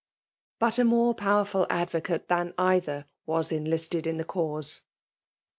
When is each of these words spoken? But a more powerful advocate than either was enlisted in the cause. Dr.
But 0.57 0.79
a 0.79 0.83
more 0.83 1.13
powerful 1.13 1.67
advocate 1.69 2.27
than 2.27 2.55
either 2.57 3.05
was 3.27 3.51
enlisted 3.51 4.07
in 4.07 4.17
the 4.17 4.23
cause. 4.25 4.79
Dr. 4.79 4.87